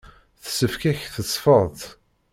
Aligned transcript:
Tessefk-ak 0.43 0.99
tesfeḍt. 1.15 1.81